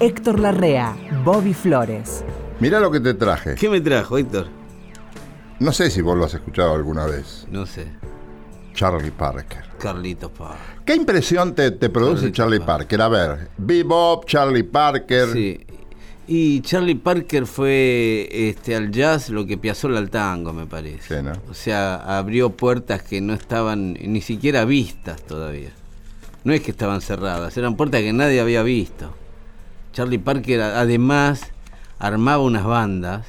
[0.00, 2.24] Héctor Larrea, Bobby Flores.
[2.60, 3.56] Mira lo que te traje.
[3.56, 4.46] ¿Qué me trajo, Héctor?
[5.58, 7.48] No sé si vos lo has escuchado alguna vez.
[7.50, 7.88] No sé.
[8.74, 9.64] Charlie Parker.
[9.80, 10.84] Carlitos Parker.
[10.84, 12.98] ¿Qué impresión te, te produce Carlitos Charlie Parker.
[12.98, 13.02] Parker?
[13.02, 15.32] A ver, Bebop, Charlie Parker.
[15.32, 15.66] Sí.
[16.28, 21.16] Y Charlie Parker fue este, al jazz lo que Piazzolla al tango, me parece.
[21.16, 21.32] Sí, ¿no?
[21.50, 25.70] O sea, abrió puertas que no estaban ni siquiera vistas todavía.
[26.44, 29.12] No es que estaban cerradas, eran puertas que nadie había visto.
[29.98, 31.50] Charlie Parker además
[31.98, 33.26] armaba unas bandas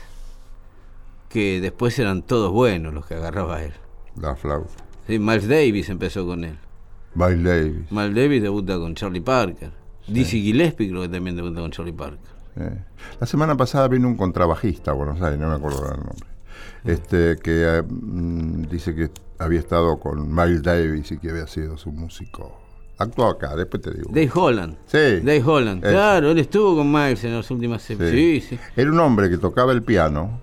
[1.28, 3.74] que después eran todos buenos los que agarraba él.
[4.16, 4.70] La flauta.
[5.08, 6.60] Sí, Miles Davis empezó con él.
[7.16, 7.92] Miles Davis.
[7.92, 9.72] Miles Davis debuta con Charlie Parker.
[10.06, 12.20] Dizzy Gillespie creo que también debuta con Charlie Parker.
[12.58, 12.78] Eh.
[13.20, 16.28] La semana pasada vino un contrabajista a Buenos Aires, no me acuerdo el nombre.
[16.86, 19.10] Este que eh, mm, dice que
[19.40, 22.69] había estado con Miles Davis y que había sido su músico.
[23.00, 24.10] Actuó acá, después te digo.
[24.10, 24.76] Dave Holland.
[24.86, 25.22] Sí.
[25.24, 25.84] Dave Holland.
[25.84, 25.94] Ese.
[25.94, 27.82] Claro, él estuvo con Miles en las últimas...
[27.82, 28.42] Sí, sí.
[28.42, 28.60] sí.
[28.76, 30.40] Era un hombre que tocaba el piano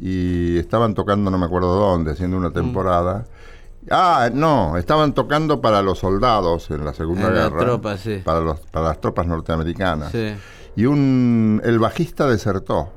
[0.00, 2.40] y estaban tocando no me acuerdo dónde, haciendo Mm.
[2.40, 3.24] una temporada.
[3.90, 7.58] Ah, no, estaban tocando para los soldados en la Segunda En la Guerra.
[7.60, 8.20] tropa, sí.
[8.24, 10.10] Para, los, para las tropas norteamericanas.
[10.12, 10.34] Sí.
[10.76, 12.90] Y un, el bajista desertó.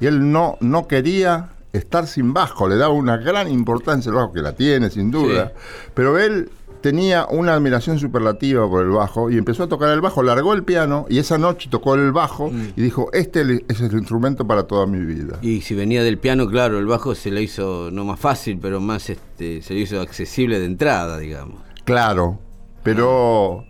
[0.00, 4.32] Y él no, no quería estar sin bajo, le daba una gran importancia al bajo,
[4.32, 5.52] que la tiene sin duda.
[5.94, 6.48] Pero él
[6.84, 10.64] tenía una admiración superlativa por el bajo y empezó a tocar el bajo, largó el
[10.64, 14.84] piano y esa noche tocó el bajo y dijo, este es el instrumento para toda
[14.86, 15.38] mi vida.
[15.40, 18.80] Y si venía del piano, claro, el bajo se le hizo no más fácil, pero
[18.80, 21.56] más este, se le hizo accesible de entrada, digamos.
[21.84, 22.38] Claro,
[22.82, 23.64] pero,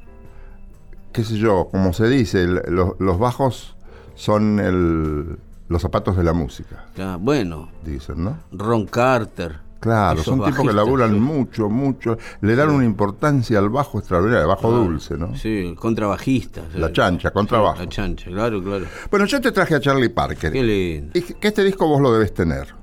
[1.12, 3.76] qué sé yo, como se dice, los, los bajos
[4.16, 5.36] son el-
[5.68, 8.38] los zapatos de la música, Ya, bueno, dicen, ¿no?
[8.50, 9.60] Ron Carter.
[9.84, 11.20] Claro, son tipos que laburan sí.
[11.20, 15.36] mucho, mucho, le dan una importancia al bajo extraordinaria, el bajo dulce, ¿no?
[15.36, 16.62] Sí, el contrabajista.
[16.76, 17.80] La chancha, contrabajo.
[17.80, 18.86] La chancha, claro, claro.
[19.10, 20.52] Bueno, yo te traje a Charlie Parker.
[20.52, 21.10] Qué lindo.
[21.12, 22.74] Y que este disco vos lo debes tener.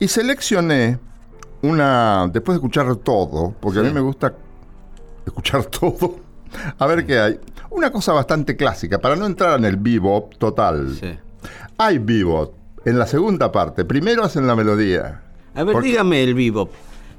[0.00, 0.98] Y seleccioné
[1.62, 4.34] una, después de escuchar todo, porque a mí me gusta
[5.24, 6.16] escuchar todo,
[6.80, 7.38] a ver qué hay.
[7.70, 10.96] Una cosa bastante clásica, para no entrar en el bebop total.
[11.00, 11.16] Sí.
[11.78, 13.84] Hay bebop en la segunda parte.
[13.84, 15.22] Primero hacen la melodía.
[15.54, 16.70] A ver, Porque- dígame el bebop.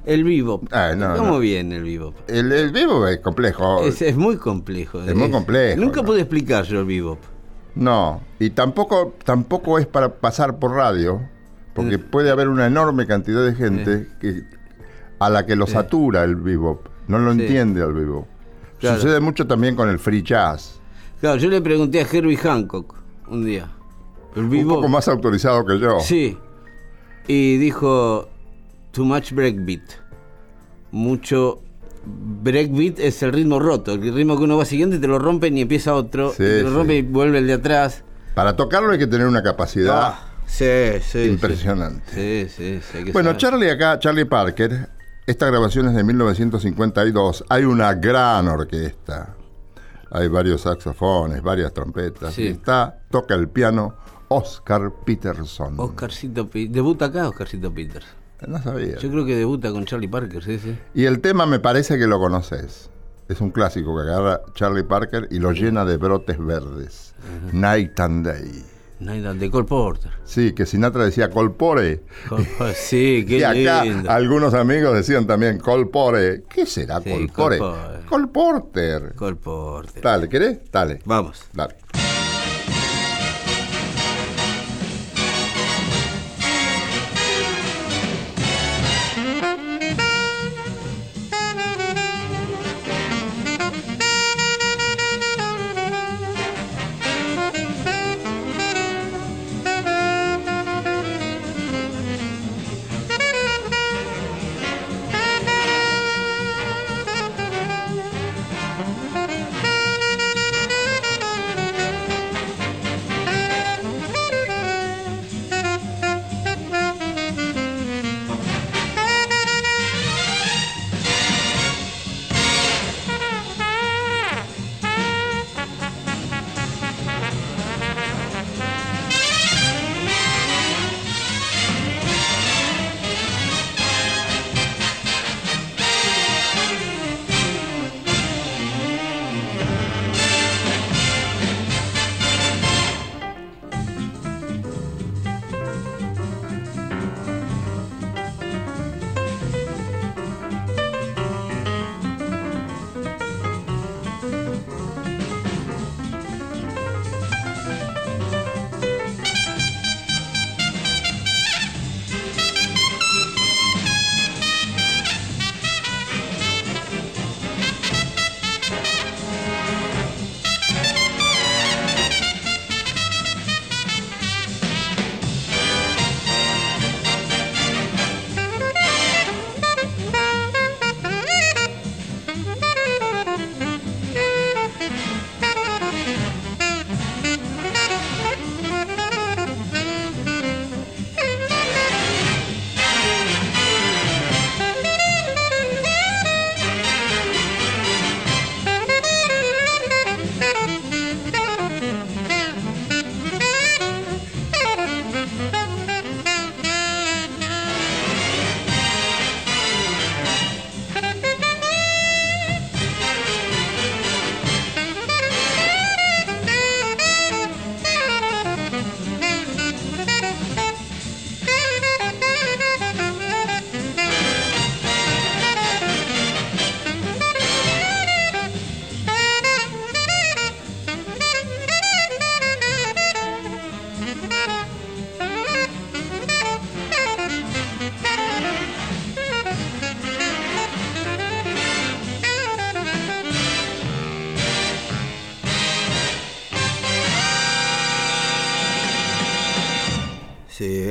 [0.06, 0.64] El bebop.
[0.70, 1.38] Ah, no, ¿Cómo no.
[1.38, 2.14] viene el bebop?
[2.28, 3.82] El, el bebop es complejo.
[3.82, 5.02] Es, es muy complejo.
[5.02, 6.06] Es muy complejo, Nunca ¿no?
[6.06, 7.18] pude explicar yo el bebop.
[7.74, 11.20] No, y tampoco, tampoco es para pasar por radio,
[11.74, 14.42] porque puede haber una enorme cantidad de gente que,
[15.18, 18.26] a la que lo satura el bebop, no lo entiende al bebop.
[18.78, 19.00] Claro.
[19.00, 20.80] Sucede mucho también con el free jazz,
[21.20, 22.94] Claro, yo le pregunté a Herbie Hancock
[23.28, 23.70] un día.
[24.36, 24.74] El un bebop.
[24.76, 25.98] poco más autorizado que yo.
[26.00, 26.36] Sí.
[27.26, 28.28] Y dijo,
[28.92, 29.82] too much breakbeat.
[30.92, 31.60] Mucho...
[32.06, 35.56] Breakbeat es el ritmo roto, el ritmo que uno va siguiendo y te lo rompen
[35.56, 36.28] y empieza otro.
[36.36, 36.74] Sí, y te lo sí.
[36.74, 38.04] rompe y vuelve el de atrás.
[38.34, 40.64] Para tocarlo hay que tener una capacidad Ah, sí,
[41.30, 42.04] impresionante.
[42.12, 42.98] Sí, sí, sí.
[42.98, 43.40] hay que Bueno, saber.
[43.40, 44.90] Charlie acá, Charlie Parker,
[45.26, 49.34] esta grabación es de 1952, hay una gran orquesta,
[50.10, 53.94] hay varios saxofones, varias trompetas, y está, toca el piano
[54.28, 55.74] Oscar Peterson.
[55.78, 58.06] Oscarcito Debuta acá Oscarcito Peters.
[58.46, 58.98] No sabía.
[58.98, 60.76] Yo creo que debuta con Charlie Parker, sí, sí.
[60.94, 62.90] Y el tema me parece que lo conoces.
[63.28, 67.14] Es un clásico que agarra Charlie Parker y lo llena de brotes verdes.
[67.52, 68.64] Night and Day.
[69.00, 70.12] Naida de Cole Porter.
[70.24, 72.02] Sí, que Sinatra decía colpore.
[72.28, 74.10] Cole Porter, Sí, qué y acá lindo.
[74.10, 76.44] algunos amigos decían también colpore.
[76.48, 77.58] ¿Qué será Sí, colpore?
[77.58, 78.04] colpore.
[78.08, 79.14] Colporter.
[79.14, 80.02] Cole Porter.
[80.02, 80.58] Dale, ¿querés?
[80.70, 81.00] Dale.
[81.06, 81.42] Vamos.
[81.52, 81.76] Dale.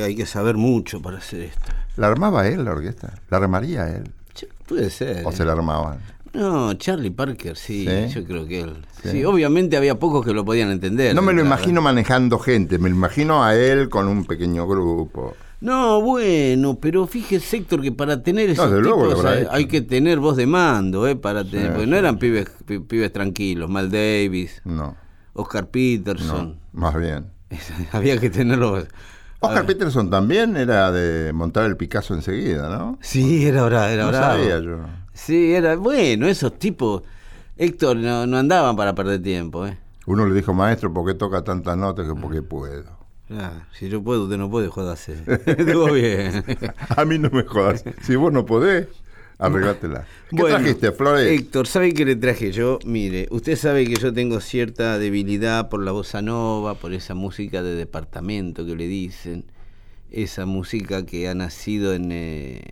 [0.04, 1.72] Hay que saber mucho para hacer esto.
[1.96, 3.14] ¿La armaba él la orquesta?
[3.30, 4.10] ¿La armaría él?
[4.66, 5.26] Puede ser.
[5.26, 5.98] ¿O se la armaban?
[6.32, 8.14] No, Charlie Parker, sí, ¿Sí?
[8.14, 8.76] yo creo que él.
[9.02, 9.10] Sí.
[9.10, 9.24] Sí.
[9.24, 11.14] obviamente había pocos que lo podían entender.
[11.14, 15.36] No me lo imagino manejando gente, me lo imagino a él con un pequeño grupo.
[15.60, 20.18] No, bueno, pero fíjese, Héctor, que para tener esos tipos habrá hay, hay que tener
[20.18, 21.14] voz de mando, ¿eh?
[21.16, 24.96] Para tener, porque no eran pibes, pi- pibes tranquilos, Mal Davis, No,
[25.34, 26.58] Oscar no, Peterson.
[26.72, 27.26] más bien.
[27.92, 28.84] Había que tenerlo.
[29.46, 32.98] Oscar Peterson también era de montar el Picasso enseguida, ¿no?
[33.00, 34.26] Sí, era bravo, era no bravo.
[34.34, 34.78] sabía yo.
[35.12, 37.02] Sí, era bueno, esos tipos,
[37.56, 39.78] Héctor, no, no andaban para perder tiempo, ¿eh?
[40.06, 42.84] Uno le dijo, maestro, ¿por qué toca tantas notas que porque puedo?
[43.30, 45.14] Ah, si yo puedo, usted no puede, jodase.
[45.46, 46.44] Estuvo bien.
[46.96, 47.82] A mí no me jodas.
[48.02, 48.88] Si vos no podés,
[49.46, 50.06] arreglátela.
[50.30, 51.30] ¿Qué Bueno, trajiste, Flores?
[51.40, 52.78] Héctor, ¿sabe qué le traje yo?
[52.84, 57.62] Mire, usted sabe que yo tengo cierta debilidad por la bossa nova, por esa música
[57.62, 59.44] de departamento que le dicen,
[60.10, 62.62] esa música que ha nacido en, eh,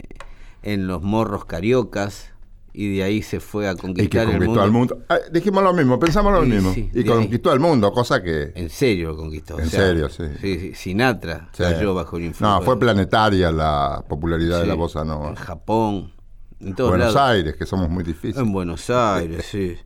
[0.62, 2.28] en los morros cariocas
[2.74, 4.62] y de ahí se fue a y que conquistar el conquistó mundo.
[4.62, 4.98] al mundo.
[5.10, 6.72] Ah, dijimos lo mismo, pensamos lo Sí, mismo.
[6.72, 8.52] sí, y conquistó al mundo, cosa que...
[8.54, 9.58] En serio lo conquistó.
[9.60, 10.22] En serio, sí.
[10.40, 10.72] sí.
[10.74, 12.50] Sinatra cayó bajo el influjo.
[12.50, 15.28] No, fue planetaria la popularidad de la bossa nova.
[15.28, 16.12] En Japón,
[16.62, 17.30] en todos Buenos lados.
[17.30, 18.36] Aires, que somos muy difíciles.
[18.38, 19.76] En Buenos Aires, sí.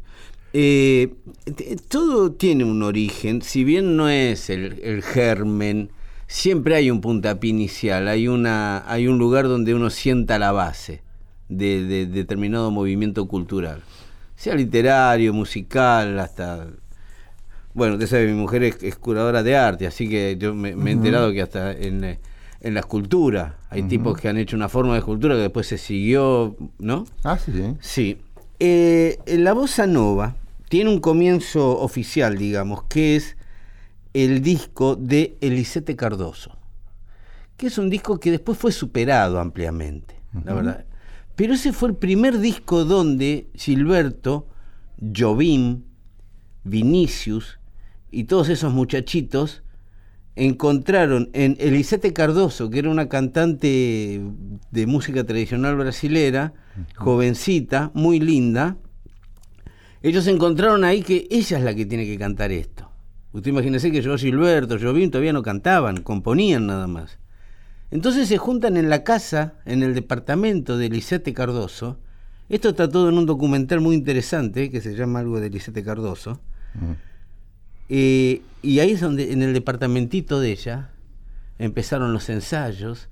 [0.53, 1.13] Eh,
[1.89, 5.91] todo tiene un origen, si bien no es el, el germen,
[6.27, 11.03] siempre hay un puntapié inicial, hay, una, hay un lugar donde uno sienta la base
[11.49, 13.83] de, de determinado movimiento cultural,
[14.35, 16.69] sea literario, musical, hasta...
[17.75, 20.91] Bueno, usted sabe, mi mujer es, es curadora de arte, así que yo me, me
[20.91, 22.19] he enterado que hasta en, eh,
[22.67, 25.79] en la escultura hay tipos que han hecho una forma de escultura que después se
[25.79, 27.07] siguió, ¿no?
[27.23, 27.77] Ah, sí, sí.
[27.81, 28.19] Sí.
[28.59, 30.35] Eh, la bossa nova
[30.69, 33.37] tiene un comienzo oficial, digamos, que es
[34.15, 36.59] el disco de Elisete Cardoso,
[37.57, 40.85] que es un disco que después fue superado ampliamente, la verdad.
[41.37, 44.49] Pero ese fue el primer disco donde Gilberto,
[45.17, 45.83] Jobim,
[46.65, 47.61] Vinicius
[48.11, 49.63] y todos esos muchachitos
[50.37, 54.21] encontraron en Elisete Cardoso, que era una cantante
[54.71, 56.53] de música tradicional brasilera,
[56.95, 58.77] jovencita, muy linda,
[60.03, 62.89] ellos encontraron ahí que ella es la que tiene que cantar esto.
[63.33, 67.19] Usted imagínese que yo, Gilberto, Jobim todavía no cantaban, componían nada más.
[67.91, 71.99] Entonces se juntan en la casa, en el departamento de Elisete Cardoso.
[72.49, 76.41] Esto está todo en un documental muy interesante que se llama algo de Elisete Cardoso.
[77.89, 80.91] Eh, y ahí es donde, en el departamentito de ella,
[81.59, 83.09] empezaron los ensayos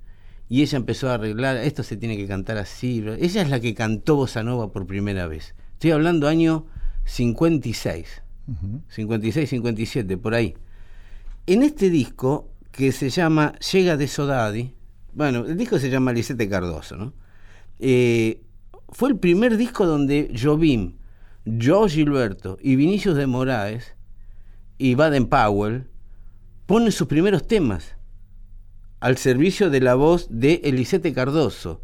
[0.49, 3.03] y ella empezó a arreglar, esto se tiene que cantar así.
[3.19, 5.55] Ella es la que cantó Bossa Nova por primera vez.
[5.73, 6.65] Estoy hablando año
[7.05, 8.21] 56,
[8.89, 10.55] 56, 57, por ahí.
[11.47, 14.73] En este disco, que se llama Llega de Sodadi,
[15.13, 17.13] bueno, el disco se llama Lisette Cardoso, ¿no?
[17.79, 18.41] Eh,
[18.89, 20.95] fue el primer disco donde Jobim,
[21.45, 23.94] Joe Gilberto y Vinicius de Moraes
[24.77, 25.87] y Baden Powell
[26.65, 27.95] ponen sus primeros temas
[28.99, 31.81] al servicio de la voz de Elisete Cardoso,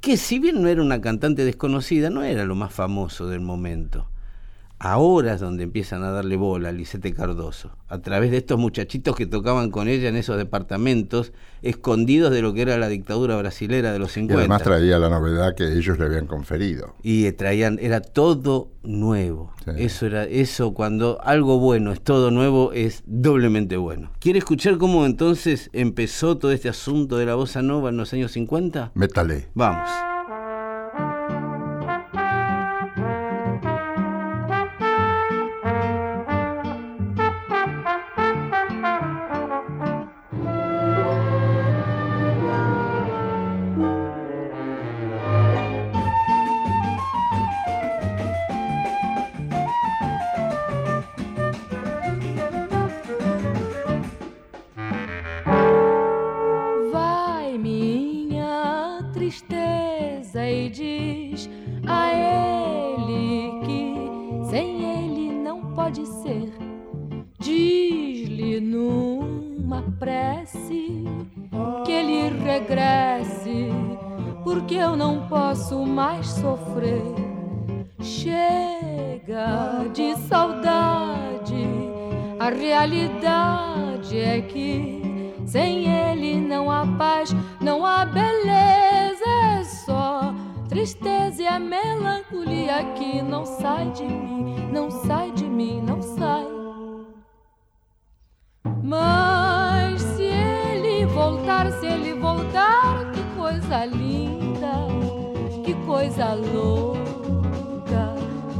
[0.00, 4.11] que si bien no era una cantante desconocida, no era lo más famoso del momento.
[4.84, 9.14] Ahora es donde empiezan a darle bola a Lisette Cardoso, a través de estos muchachitos
[9.14, 13.92] que tocaban con ella en esos departamentos, escondidos de lo que era la dictadura brasilera
[13.92, 14.40] de los Y 50.
[14.40, 16.94] además traía la novedad que ellos le habían conferido.
[17.02, 19.70] y eh, traían era todo nuevo Sí.
[19.76, 25.06] eso era eso cuando algo bueno es todo nuevo es doblemente bueno quiere escuchar cómo
[25.06, 29.46] entonces empezó todo este asunto de la bossa nova en los años 50 Métale.
[29.54, 29.88] vamos
[91.32, 96.46] tristeza e a melancolia que não sai de mim, não sai de mim, não sai.
[98.82, 104.86] Mas se ele voltar se ele voltar, que coisa linda,
[105.64, 107.02] que coisa louca.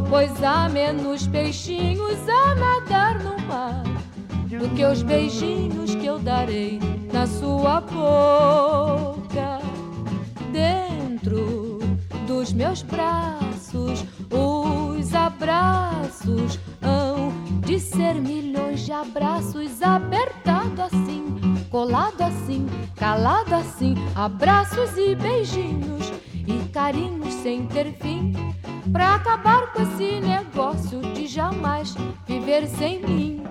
[0.08, 3.82] Pois há menos peixinhos a nadar no mar
[4.46, 6.78] do que os beijinhos que eu darei
[7.12, 9.60] na sua boca.
[10.52, 11.61] Dentro
[12.42, 17.32] dos meus braços, os abraços hão
[17.64, 21.38] de ser milhões de abraços apertado assim,
[21.70, 28.32] colado assim, calado assim, abraços e beijinhos e carinhos sem ter fim.
[28.90, 31.94] Pra acabar com esse negócio de jamais
[32.26, 33.44] viver sem mim.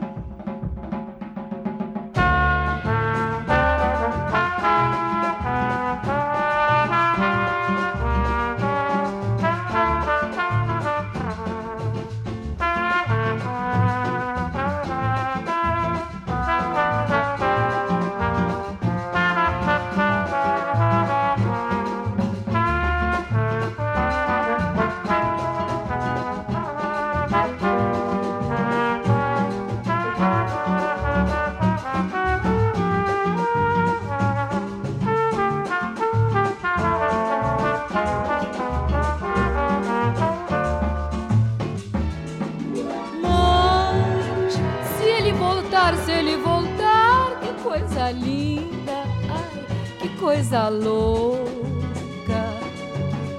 [50.21, 51.41] Coisa louca.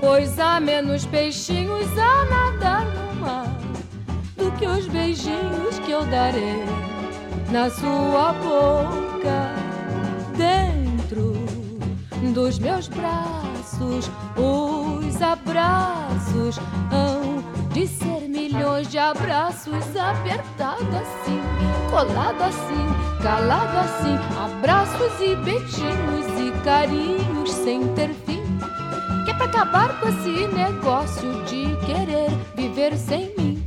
[0.00, 3.46] Pois há menos peixinhos a nadar no mar
[4.36, 6.64] do que os beijinhos que eu darei
[7.52, 9.52] na sua boca.
[10.36, 11.34] Dentro
[12.34, 16.58] dos meus braços, os abraços
[16.90, 21.40] hão de ser milhões de abraços apertado assim,
[21.90, 26.21] colado assim, calado assim, abraços e beijinhos
[26.64, 28.42] carinhos sem ter fim.
[29.24, 33.64] Que é pra acabar com esse negócio de querer viver sem mim.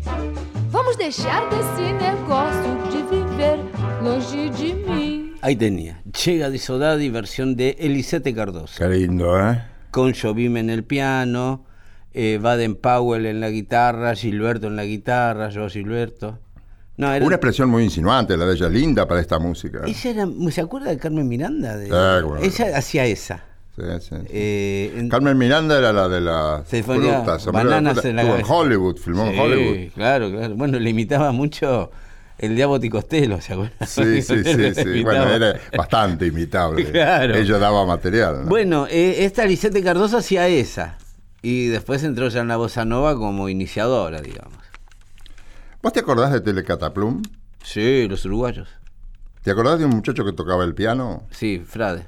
[0.70, 3.60] Vamos deixar desse negócio de viver
[4.04, 5.34] longe de mim.
[5.42, 6.02] Ahí tenía.
[6.26, 8.76] Llega de Sodadi, versión de Elisete Cardoso.
[8.78, 9.62] Qué lindo, ¿eh?
[9.92, 11.66] Con Jobim en el piano,
[12.14, 16.40] eh, Baden Powell en la guitarra, Gilberto en la guitarra, yo Gilberto.
[16.98, 19.82] No, era, Una expresión muy insinuante, la de ella, linda para esta música.
[19.86, 21.76] ella era, ¿se acuerda de Carmen Miranda?
[21.76, 21.92] De- Sí,
[22.24, 22.42] cómo no.
[22.42, 23.44] ella hacía esa.
[23.76, 24.16] Sí, sí, sí.
[24.30, 27.46] Eh, en- Carmen Miranda era la de las frutas.
[27.48, 28.08] bananas fruta.
[28.10, 28.46] en la Estuvo en.
[28.48, 29.92] Hollywood, filmó en Hollywood.
[29.94, 30.56] Claro, claro.
[30.56, 31.92] Bueno, le imitaba mucho
[32.38, 33.86] el Diabo Costello, ¿se acuerda?
[33.86, 35.04] Sí, sí, sí, sí.
[35.04, 36.86] Bueno, era bastante imitable.
[36.92, 37.36] Claro.
[37.36, 38.44] Ella daba material.
[38.44, 38.50] ¿no?
[38.50, 40.98] Bueno, eh, esta Lisette Cardoso hacía esa.
[41.42, 44.58] Y después entró ya en la bossa nova como iniciadora, digamos.
[45.86, 47.22] ¿Vos te acordás de Telecataplum?
[47.64, 48.68] Sí, los uruguayos.
[49.44, 51.28] ¿Te acordás de un muchacho que tocaba el piano?
[51.30, 52.08] Sí, Frade.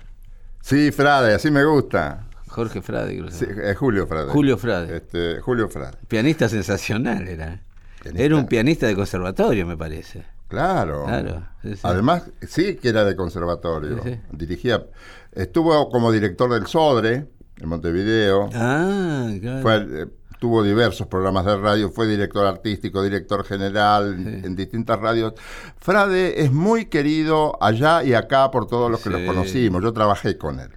[0.64, 2.26] Sí, Frade, así me gusta.
[2.48, 4.32] Jorge Frade, creo Sí, es Julio Frade.
[4.32, 4.98] Julio Frade.
[4.98, 5.96] Este, Julio Frade.
[6.08, 7.62] Pianista sensacional era.
[8.02, 8.24] Pianista.
[8.26, 10.26] Era un pianista de conservatorio, me parece.
[10.48, 11.06] Claro.
[11.06, 11.82] Claro, sí, sí.
[11.84, 14.02] Además, sí que era de conservatorio.
[14.32, 14.88] Dirigía,
[15.34, 18.50] estuvo como director del Sodre en Montevideo.
[18.56, 19.62] Ah, claro.
[19.62, 20.08] Fue, eh,
[20.40, 25.34] tuvo diversos programas de radio, fue director artístico, director general en- en distintas radios.
[25.80, 29.20] Frade es muy querido allá y acá por todos los que Sí.
[29.20, 29.82] lo conocimos.
[29.84, 30.70] Yo trabajé con él.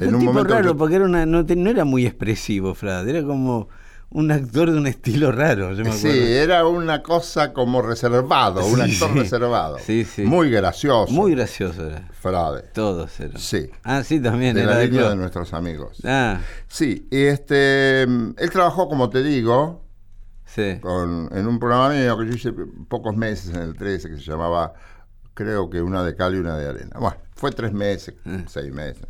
[0.00, 3.10] Era un tipo raro, yo- porque era una, no, te- no era muy expresivo, Frade.
[3.10, 3.68] Era como
[4.10, 8.80] un actor de un estilo raro, yo me Sí, era una cosa como reservado, un
[8.80, 9.18] actor sí.
[9.18, 9.78] reservado.
[9.78, 10.22] Sí, sí.
[10.22, 11.12] Muy gracioso.
[11.12, 12.08] Muy gracioso era.
[12.12, 12.62] Frade.
[12.72, 13.38] Todos eran.
[13.38, 13.68] Sí.
[13.84, 14.54] Ah, sí, también.
[14.54, 15.10] De era la de línea club.
[15.10, 15.98] de nuestros amigos.
[16.04, 19.84] Ah, Sí, y este, mm, él trabajó, como te digo,
[20.46, 20.78] sí.
[20.80, 22.52] con, en un programa mío que yo hice
[22.88, 24.72] pocos meses en el 13 que se llamaba,
[25.34, 26.96] creo que una de cal y una de arena.
[26.98, 28.46] Bueno, fue tres meses, Mm.
[28.46, 29.04] seis meses.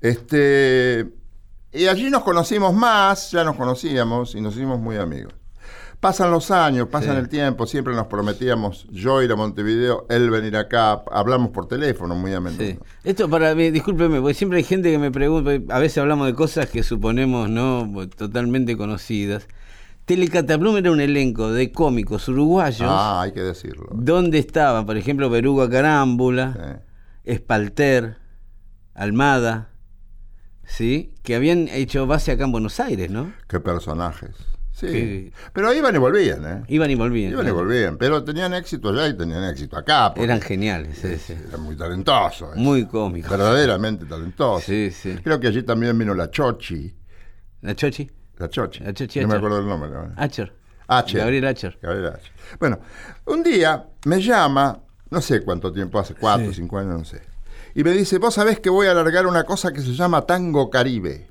[0.00, 1.06] Este,
[1.72, 5.34] y allí nos conocimos más, ya nos conocíamos y nos hicimos muy amigos.
[6.00, 7.20] Pasan los años, pasan Sí.
[7.20, 12.16] el tiempo, siempre nos prometíamos yo ir a Montevideo, él venir acá, hablamos por teléfono
[12.16, 12.58] muy a menudo.
[12.60, 12.76] Sí.
[13.04, 16.34] Esto para mí, discúlpeme, porque siempre hay gente que me pregunta, a veces hablamos de
[16.34, 19.46] cosas que suponemos no totalmente conocidas.
[20.04, 23.86] Telecataplum era un elenco de cómicos uruguayos, Ah, hay que decirlo.
[23.92, 26.80] donde estaban, por ejemplo, Beruga Carámbula,
[27.24, 27.30] Sí.
[27.32, 28.16] Espalter,
[28.94, 29.68] Almada,
[30.64, 31.14] ¿sí?
[31.22, 33.32] Que habían hecho base acá en Buenos Aires, ¿no?
[33.48, 34.34] Qué personajes.
[34.72, 35.32] Sí.
[35.52, 36.62] Pero iban y volvían, ¿eh?
[36.68, 37.32] Iban y volvían.
[37.32, 37.98] Iban y volvían.
[37.98, 40.12] Pero tenían éxito allá y tenían éxito acá.
[40.16, 41.34] Eran geniales, sí, sí.
[41.48, 42.56] Eran muy talentosos.
[42.56, 43.30] Muy cómicos.
[43.30, 44.64] Verdaderamente talentosos.
[44.64, 45.18] Sí, sí.
[45.22, 46.92] Creo que allí también vino la Chochi.
[47.60, 48.10] ¿La Chochi?
[48.38, 48.82] La Chochi.
[48.82, 49.90] La Chochi no me acuerdo el nombre.
[49.90, 50.14] ¿no?
[50.16, 50.52] Acher.
[50.88, 51.20] Acher.
[51.20, 51.78] Gabriel Acher.
[51.80, 52.32] Gabriel Acher.
[52.58, 52.80] Bueno,
[53.26, 57.31] un día me llama, no sé cuánto tiempo hace, cuatro, cinco años, no sé.
[57.74, 60.68] Y me dice, vos sabés que voy a alargar una cosa que se llama Tango
[60.70, 61.28] Caribe.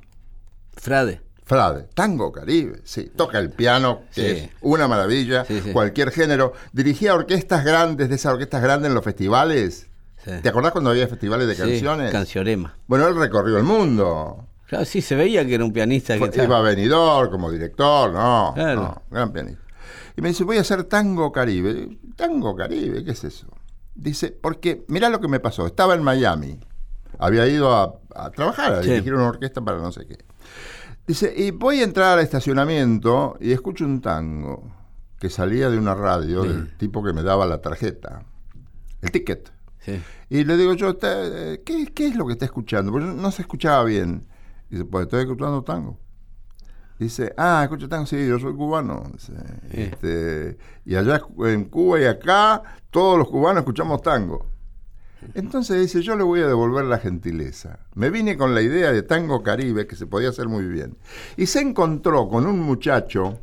[0.75, 1.21] Frade.
[1.45, 4.37] Frade, Tango Caribe, sí, toca el piano, que Sí.
[4.45, 5.71] es una maravilla, Sí, sí.
[5.73, 6.53] cualquier género.
[6.71, 9.87] Dirigía orquestas grandes, de esas orquestas grandes en los festivales.
[10.23, 10.31] Sí.
[10.41, 12.11] ¿Te acordás cuando había festivales de Sí, canciones?
[12.11, 12.77] Cancionema.
[12.87, 14.47] bueno, él recorrió el mundo.
[14.67, 18.13] Claro, sí, se veía que era un pianista que Fue- iba a Benidorm como director,
[18.13, 18.81] no, Claro.
[18.81, 19.61] no, gran pianista.
[20.15, 21.97] Y me dice, voy a hacer Tango Caribe.
[22.15, 23.47] Tango Caribe, ¿qué es eso?
[23.95, 25.65] Dice, porque mirá lo que me pasó.
[25.67, 26.59] Estaba en Miami.
[27.19, 28.89] Había ido a, a trabajar, a Sí.
[28.89, 30.17] dirigir una orquesta para no sé qué.
[31.05, 34.71] Dice, y voy a entrar al estacionamiento y escucho un tango
[35.19, 38.23] que salía de una radio del tipo que me daba la tarjeta,
[39.01, 39.51] el ticket.
[39.79, 40.01] Sí.
[40.29, 42.91] Y le digo yo, "Está- eh, ¿qué, qué es lo que está escuchando?
[42.91, 44.27] Porque no se escuchaba bien.
[44.69, 45.99] Dice, pues estoy escuchando tango.
[47.01, 49.01] Dice, ah, tango, sí, yo soy cubano.
[49.11, 49.33] Dice,
[49.71, 49.81] Sí.
[49.81, 52.61] este, y allá en Cuba y acá,
[52.91, 54.45] todos los cubanos escuchamos tango.
[55.33, 57.79] Entonces dice, yo le voy a devolver la gentileza.
[57.95, 60.95] Me vine con la idea de tango caribe, que se podía hacer muy bien.
[61.37, 63.39] Y se encontró con un muchacho,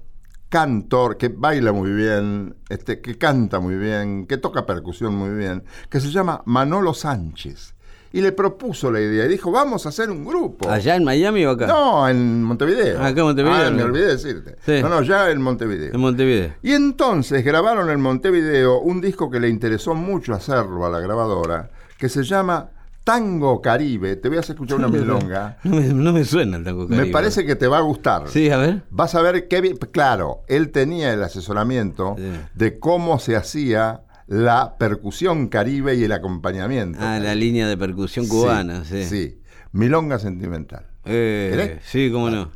[0.49, 5.65] cantor, que baila muy bien, este, que canta muy bien, que toca percusión muy bien,
[5.91, 7.75] que se llama Manolo Sánchez.
[8.13, 10.69] Y le propuso la idea y dijo, vamos a hacer un grupo.
[10.71, 11.67] ¿Allá en Miami o acá?
[11.67, 12.99] No, en Montevideo.
[13.01, 14.57] Acá en Montevideo, Ah, me olvidé decirte.
[14.65, 14.81] Sí.
[14.83, 15.93] No, no, ya en Montevideo.
[15.95, 16.55] En Montevideo.
[16.63, 21.71] Y entonces grabaron en Montevideo un disco que le interesó mucho hacerlo a la grabadora,
[21.99, 22.71] que se llama
[23.05, 24.17] Tango Caribe.
[24.17, 25.59] Te voy a hacer escuchar una milonga.
[25.65, 27.13] No me, no me suena el tango Me caribe.
[27.13, 28.25] parece que te va a gustar.
[28.29, 28.83] Sí, a ver.
[28.91, 29.75] Vas a ver qué.
[29.93, 32.23] Claro, él tenía el asesoramiento Sí.
[32.55, 36.99] de cómo se hacía la percusión caribe y el acompañamiento.
[37.01, 39.05] Ah, la línea de percusión Sí, cubana, sí.
[39.05, 39.41] Sí,
[39.73, 40.87] milonga sentimental.
[41.07, 41.83] Eh, ¿Querés?
[41.85, 42.51] sí, cómo no.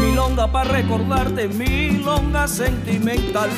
[0.00, 3.50] Milonga para recordarte, milonga sentimental.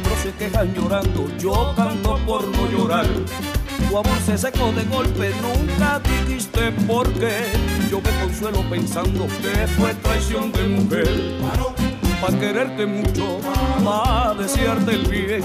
[0.00, 3.06] Otros se quejan llorando, yo canto por no llorar.
[3.86, 7.46] Tu amor se secó de golpe, nunca dijiste por qué.
[7.90, 11.08] Yo me consuelo pensando que fue traición de mujer.
[12.20, 13.38] Pa' quererte mucho,
[13.84, 15.42] pa' desearte el bien,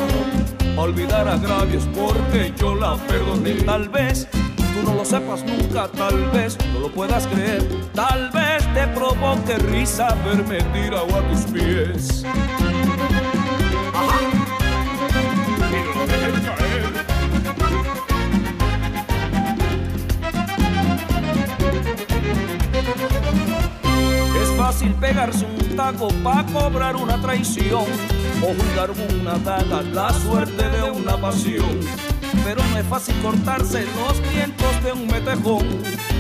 [0.75, 3.53] pa' olvidar agravios porque yo la perdoné.
[3.63, 8.63] Tal vez tú no lo sepas nunca, tal vez no lo puedas creer, tal vez
[8.73, 12.25] te provoque risa verme tirado a tus pies.
[13.93, 14.42] Ajá.
[24.73, 27.86] Fácil pegarse un taco pa' cobrar una traición
[28.41, 31.79] o jugar una daga, la suerte de una pasión.
[32.43, 35.67] Pero no es fácil cortarse los vientos de un metejón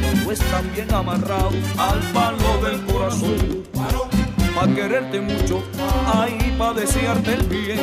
[0.03, 3.63] cuando están bien amarrados al palo del corazón.
[4.53, 5.63] Pa' quererte mucho,
[6.13, 7.79] ahí pa' desearte el bien,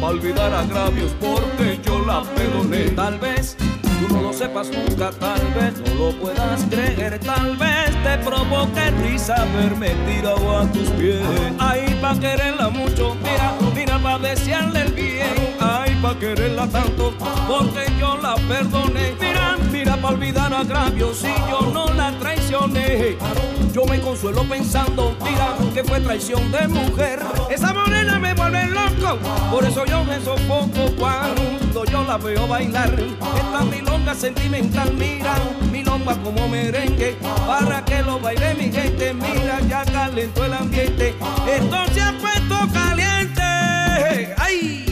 [0.00, 2.88] pa' olvidar agravios porque yo la perdoné.
[2.92, 3.54] Tal vez
[4.40, 10.60] sepas nunca, tal vez no lo puedas creer, tal vez te provoque risa verme tirado
[10.60, 11.20] a tus pies.
[11.58, 17.12] Ahí pa' quererla mucho, mira, mira pa' desearle el bien, ahí pa' quererla tanto,
[17.46, 19.14] porque yo la perdoné.
[19.20, 23.16] Mira, mira pa' olvidar agravios si yo no la traicioné.
[23.72, 27.20] Yo me consuelo pensando, mira, que fue traición de mujer.
[27.50, 29.18] Esa morena me vuelve loco,
[29.50, 32.92] por eso yo me sofoco cuando yo la veo bailar.
[32.98, 35.34] Esta milonga sentimental, mira,
[35.70, 39.14] milonga como merengue, para que lo baile mi gente.
[39.14, 41.14] Mira, ya calentó el ambiente,
[41.48, 44.34] esto se ha puesto caliente.
[44.36, 44.89] ¡Ay!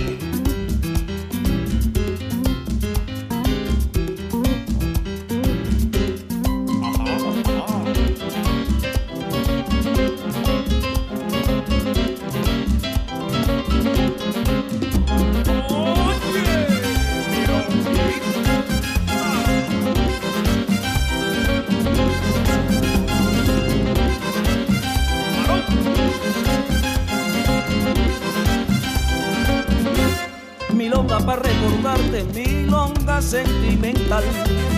[31.27, 34.25] Para recordarte, milonga sentimental.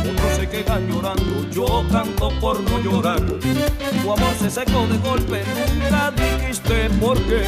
[0.00, 3.20] Otros se quedan llorando, yo canto por no llorar.
[3.20, 5.42] Tu amor se secó de golpe,
[5.74, 7.44] nunca dijiste por qué.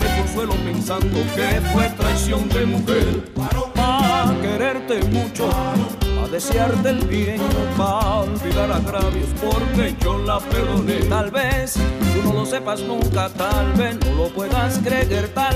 [0.00, 3.32] Me consuelo pensando que fue traición de mujer.
[3.74, 7.40] Pa' quererte mucho, pa' desearte el bien,
[7.76, 10.94] pa' olvidar agravios porque yo la perdoné.
[11.08, 15.53] Tal vez tú no lo sepas nunca, tal vez no lo puedas creer, tal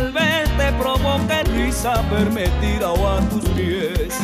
[1.68, 4.14] risa verme tirado a tus pies.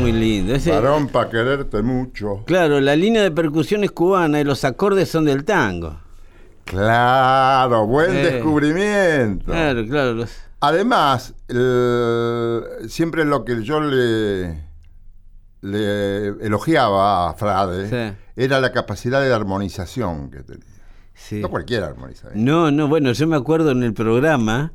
[0.00, 0.54] muy lindo.
[0.54, 2.42] Ese, Varón para quererte mucho.
[2.44, 6.00] Claro, la línea de percusión es cubana y los acordes son del tango.
[6.64, 9.44] Claro, buen descubrimiento.
[9.44, 10.24] Claro, claro.
[10.58, 11.34] Además,
[12.88, 14.71] siempre lo que yo le
[15.62, 18.16] le elogiaba a Frade Sí.
[18.36, 20.64] era la capacidad de armonización que tenía.
[21.14, 21.40] sí.
[21.40, 22.28] No cualquiera armoniza.
[22.28, 22.32] ¿eh?
[22.34, 24.72] No, no, bueno, yo me acuerdo en el programa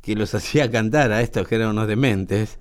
[0.00, 2.58] que los hacía cantar a estos que eran unos dementes.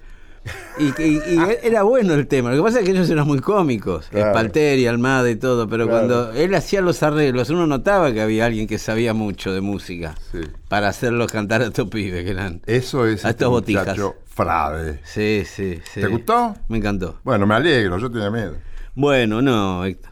[0.78, 2.52] Y, y- y era bueno el tema.
[2.52, 4.08] Lo que pasa es que ellos eran muy cómicos.
[4.10, 4.28] Claro.
[4.28, 5.68] Espalter y Almada y todo.
[5.68, 6.08] Pero Claro.
[6.08, 10.16] cuando él hacía los arreglos, uno notaba que había alguien que sabía mucho de música.
[10.32, 10.40] Sí.
[10.70, 12.62] Para hacerlos cantar a estos pibes que eran.
[12.66, 13.86] Eso es A este estos botijas.
[13.88, 15.02] muchacho Frade.
[15.04, 16.00] Sí, sí, sí.
[16.02, 16.56] ¿Te gustó?
[16.70, 17.20] Me encantó.
[17.24, 18.56] Bueno, me alegro, yo tenía miedo.
[18.96, 20.12] Bueno, no, Héctor.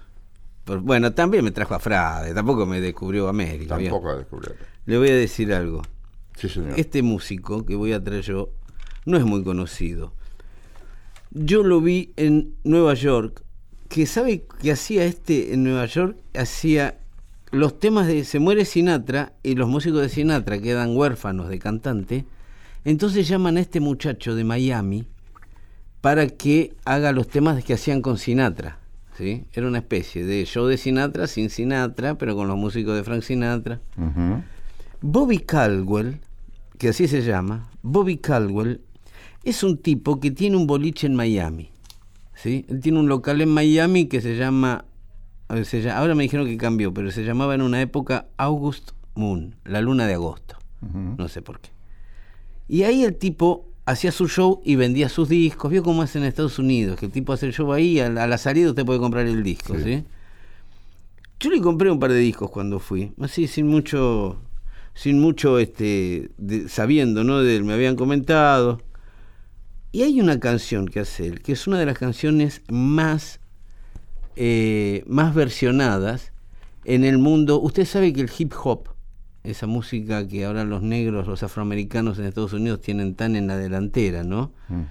[0.82, 2.34] Bueno, también me trajo a Frade.
[2.34, 3.78] Tampoco me descubrió América.
[3.78, 4.50] Tampoco descubrí.
[4.86, 5.82] Le voy a decir algo.
[6.36, 6.74] Sí, señor.
[6.76, 8.50] Este músico que voy a traer yo
[9.08, 10.14] no es muy conocido.
[11.32, 13.42] Yo lo vi en Nueva York,
[13.90, 17.00] que sabe que hacía este en Nueva York, hacía
[17.52, 22.26] los temas de Se muere Sinatra y los músicos de Sinatra quedan huérfanos de cantante,
[22.84, 25.08] entonces llaman a este muchacho de Miami
[26.02, 28.80] para que haga los temas que hacían con Sinatra.
[29.18, 29.46] ¿sí?
[29.54, 33.22] Era una especie de show de Sinatra sin Sinatra, pero con los músicos de Frank
[33.22, 33.80] Sinatra.
[35.00, 36.20] Bobby Caldwell,
[36.78, 38.82] que así se llama, Bobby Caldwell,
[39.44, 41.70] es un tipo que tiene un boliche en Miami.
[42.36, 42.66] ¿sí?
[42.70, 44.86] Él tiene un local en Miami que se llama,
[45.64, 49.82] se ahora me dijeron que cambió, pero se llamaba en una época August Moon, la
[49.82, 50.56] luna de agosto.
[51.18, 51.70] No sé por qué.
[52.68, 55.72] Y ahí el tipo hacía su show y vendía sus discos.
[55.72, 58.26] Vio cómo es en Estados Unidos, que el tipo hace el show ahí, a la,
[58.26, 59.84] a la salida usted puede comprar el disco, Sí.
[59.84, 60.04] ¿sí?
[61.40, 64.38] Yo le compré un par de discos cuando fui, así sin mucho,
[64.96, 67.40] sin mucho, este, de- sabiendo, ¿no?
[67.42, 68.82] De me habían comentado.
[69.92, 73.40] Y hay una canción que hace él, que es una de las canciones más,
[74.36, 76.32] eh, más versionadas
[76.84, 77.60] en el mundo.
[77.60, 78.90] Usted sabe que el hip hop,
[79.44, 83.58] esa música que ahora los negros, los afroamericanos en Estados Unidos tienen tan en la
[83.58, 84.52] delantera, ¿no?
[84.68, 84.82] Mm.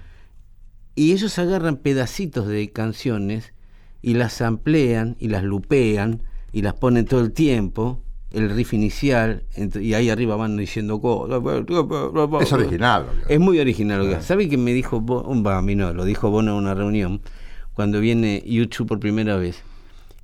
[0.95, 3.53] Y ellos agarran pedacitos de canciones
[4.01, 9.43] y las amplían y las lupean y las ponen todo el tiempo, el riff inicial,
[9.79, 11.41] y ahí arriba van diciendo cosas.
[12.41, 13.05] Es original.
[13.05, 13.33] lo que.
[13.33, 14.21] Es muy original lo que Ah.
[14.21, 17.21] ¿Sabe que me dijo, va, a mí no, lo dijo Bono en una reunión,
[17.73, 19.63] cuando viene YouTube por primera vez,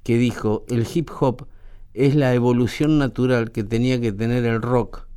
[0.04, 1.48] que dijo, el hip hop
[1.94, 5.08] es la evolución natural que tenía que tener el rock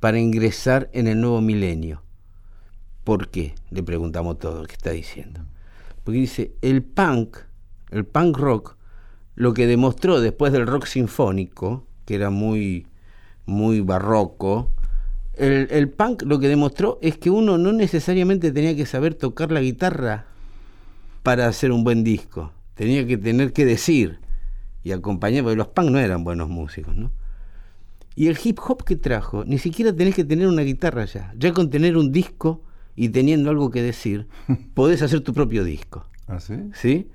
[0.00, 2.02] para ingresar en el nuevo milenio.
[3.04, 3.54] ¿Por qué?
[3.70, 5.40] Le preguntamos todo, ¿qué está diciendo?
[6.02, 7.36] Porque dice, el punk,
[7.90, 8.76] el punk rock,
[9.34, 12.86] lo que demostró después del rock sinfónico, que era muy,
[13.46, 14.70] muy barroco,
[15.34, 19.50] el, el punk lo que demostró es que uno no necesariamente tenía que saber tocar
[19.50, 20.26] la guitarra
[21.22, 22.52] para hacer un buen disco.
[22.74, 24.18] Tenía que tener que decir
[24.84, 27.10] y acompañar, porque los punk no eran buenos músicos, ¿no?
[28.14, 31.32] Y el hip hop que trajo, ni siquiera tenés que tener una guitarra ya.
[31.38, 32.62] Ya con tener un disco
[32.94, 34.26] y teniendo algo que decir,
[34.74, 36.06] podés hacer tu propio disco.
[36.28, 36.54] ¿Ah, sí?
[36.74, 37.08] ¿sí?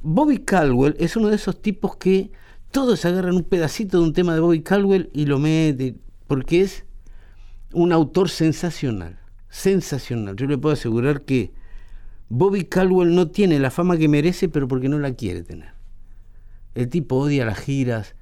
[0.00, 2.32] Bobby Caldwell es uno de esos tipos que
[2.70, 6.84] todos agarran un pedacito de un tema de Bobby Caldwell y lo meten, porque es
[7.72, 10.36] un autor sensacional, sensacional.
[10.36, 11.52] Yo le puedo asegurar que
[12.28, 15.74] Bobby Caldwell no tiene la fama que merece, pero porque no la quiere tener.
[16.74, 18.14] El tipo odia las giras.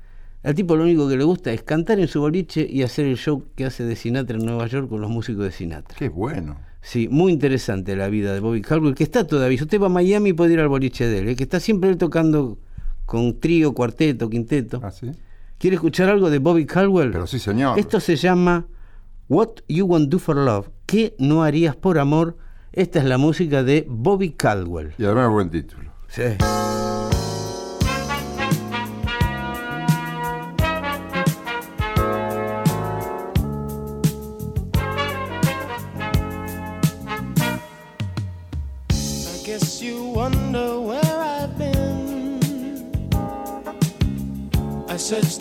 [0.42, 3.16] Al tipo lo único que le gusta es cantar en su boliche y hacer el
[3.16, 5.98] show que hace de Sinatra en Nueva York con los músicos de Sinatra.
[5.98, 6.56] Qué bueno.
[6.80, 9.58] Sí, muy interesante la vida de Bobby Caldwell, que está todavía.
[9.58, 11.37] Si usted va a Miami puede ir al boliche de él, ¿eh?
[11.37, 12.56] que está siempre él tocando
[13.08, 14.80] con trío, cuarteto, quinteto.
[14.84, 15.10] ¿Ah, sí?
[15.56, 17.10] ¿Quiere escuchar algo de Bobby Caldwell?
[17.10, 17.78] Pero sí, señor.
[17.78, 18.66] Esto se llama
[19.30, 20.68] What You Won't Do for Love.
[20.84, 22.36] ¿Qué no harías por amor?
[22.70, 24.92] Esta es la música de Bobby Caldwell.
[24.98, 25.90] Y además buen título.
[26.08, 26.22] Sí.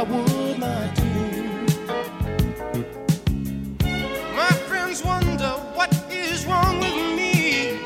[0.00, 1.02] I would not do.
[4.34, 7.78] My friends wonder what is wrong with me.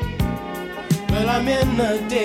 [1.09, 2.24] Well, I'm in the days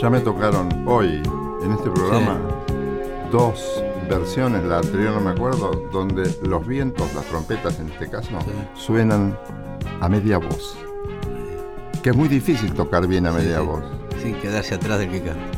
[0.00, 1.20] Ya me tocaron hoy
[1.60, 2.38] en este programa
[3.32, 8.30] dos versiones, la anterior no me acuerdo, donde los vientos, las trompetas en este caso,
[8.74, 9.36] suenan
[10.00, 10.78] a media voz.
[12.00, 13.66] Que es muy difícil tocar bien a media sí.
[13.66, 13.82] voz.
[14.22, 15.57] Sin quedarse atrás del que canta.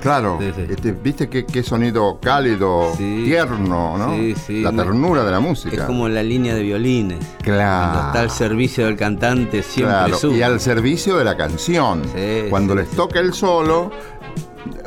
[0.00, 0.66] Claro, Sí, sí.
[0.70, 3.22] este, viste qué, qué sonido cálido, Sí.
[3.26, 4.14] tierno, ¿no?
[4.14, 4.62] Sí, sí.
[4.62, 5.76] La ternura de la música.
[5.76, 7.18] Es como la línea de violines.
[7.42, 8.06] Claro.
[8.08, 10.36] Está al servicio del cantante siempre Claro, sube.
[10.38, 12.02] y al servicio de la canción.
[12.48, 13.90] Cuando les toca el solo,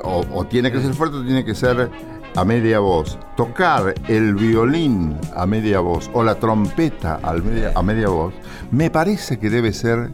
[0.04, 1.90] o, o tiene que ser fuerte o tiene que ser
[2.36, 3.18] a media voz.
[3.38, 8.34] Tocar el violín a media voz o la trompeta a media voz,
[8.72, 10.10] me parece que debe ser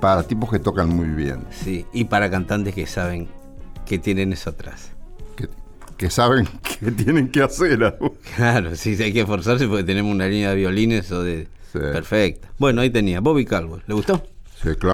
[0.00, 3.28] para tipos que tocan muy bien, Sí, y para cantantes que saben
[3.90, 4.92] que tienen eso atrás.
[5.36, 5.48] que,
[5.96, 6.46] que saben
[6.80, 7.98] qué tienen que hacer.
[8.36, 11.48] Claro, sí, hay que esforzarse porque tenemos una línea de violines o de...
[11.72, 11.78] Sí.
[11.80, 12.48] Perfecta.
[12.58, 13.18] Bueno, ahí tenía.
[13.20, 13.82] Bobby Caldwell.
[13.88, 14.22] ¿Le gustó?
[14.62, 14.92] Sí, claro.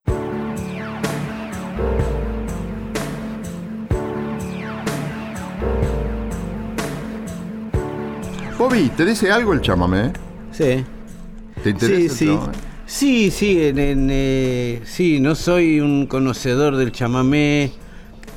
[8.58, 10.12] Bobby, ¿te dice algo el chamamé?
[10.52, 10.84] Sí.
[11.62, 12.38] ¿Te interesa Sí, el sí.
[12.88, 17.72] Sí, sí, en- en, eh, sí, no soy un conocedor del chamamé.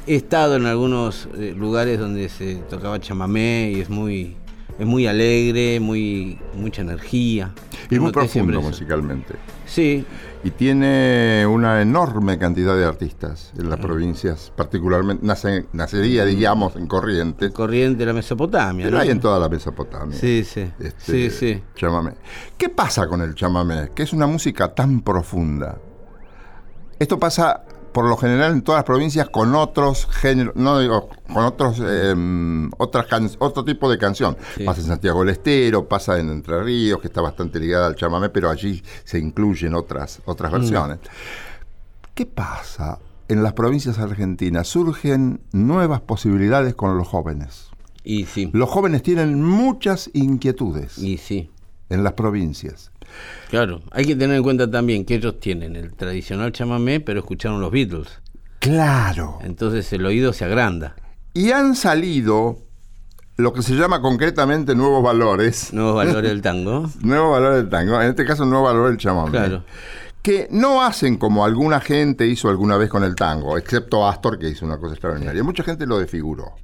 [0.08, 4.36] He estado en algunos eh, lugares donde se tocaba chamamé y es muy,
[4.80, 7.54] es muy alegre, muy, mucha energía.
[7.92, 9.36] Y muy profundo musicalmente.
[9.66, 10.06] Sí,
[10.44, 16.88] Y tiene una enorme cantidad de artistas en las provincias, particularmente, nace- nacería, digamos, en
[16.88, 18.86] Corrientes, corriente de la Mesopotamia.
[18.86, 19.04] pero ¿no?
[19.04, 20.18] hay en toda la Mesopotamia.
[20.18, 20.72] Sí, sí.
[20.80, 21.64] este, sí, sí.
[21.76, 22.14] chamamé.
[22.58, 23.90] ¿Qué pasa con el chamamé?
[23.94, 25.78] Que es una música tan profunda.
[26.98, 27.64] Esto pasa
[28.00, 32.16] por lo general en todas las provincias con otros géneros, no digo, con otros eh,
[32.78, 34.38] otras can- otro tipo de canción.
[34.56, 34.64] Sí.
[34.64, 38.30] Pasa en Santiago del Estero, pasa en Entre Ríos, que está bastante ligada al chamamé,
[38.30, 40.30] pero allí se incluyen otras, Mm.
[40.32, 41.00] otras versiones.
[42.14, 43.00] ¿Qué pasa?
[43.28, 47.68] En las provincias argentinas surgen nuevas posibilidades con los jóvenes.
[48.06, 48.50] Y sí.
[48.54, 51.52] Los jóvenes tienen muchas inquietudes Y sí.
[51.90, 52.92] en las provincias.
[53.50, 57.62] Claro, hay que tener en cuenta también que ellos tienen el tradicional chamamé, pero escucharon
[57.62, 58.20] los Beatles.
[58.60, 59.40] Claro.
[59.42, 60.96] Entonces el oído se agranda.
[61.34, 62.60] Y han salido
[63.38, 65.74] lo que se llama concretamente nuevos valores.
[65.74, 66.90] Nuevos valores del tango.
[67.02, 68.02] Nuevos valores del tango.
[68.02, 69.32] En este caso, nuevo valor del chamamé.
[69.32, 69.64] Claro.
[70.22, 74.50] Que no hacen como alguna gente hizo alguna vez con el tango, excepto Astor, que
[74.50, 75.42] hizo una cosa extraordinaria.
[75.44, 76.56] Mucha gente lo desfiguró.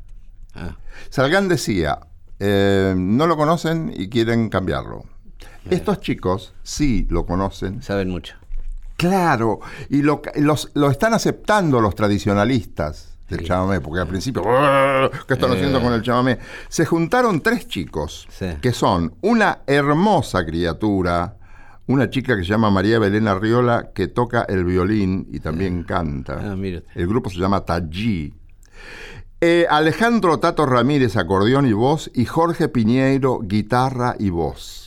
[0.54, 0.76] Ah,
[1.10, 2.00] Salgán decía,
[2.40, 5.06] eh, no lo conocen y quieren cambiarlo.
[5.70, 8.36] Estos chicos sí lo conocen, Saben mucho.
[8.98, 15.10] claro, y lo, los- lo están aceptando los tradicionalistas del chamamé, porque al principio, "Ah,
[15.28, 16.38] ¿qué están haciendo con el chamamé?
[16.70, 18.46] Se juntaron tres chicos, Sí.
[18.62, 21.36] que son una hermosa criatura,
[21.88, 26.40] una chica que se llama María Belén Arriola, que toca el violín y también canta.
[26.40, 26.56] Ah.
[26.96, 28.34] El grupo se llama Tallí.
[29.42, 34.85] Eh, Alejandro Tato Ramírez, acordeón y voz, y Jorge Piñeiro, guitarra y voz.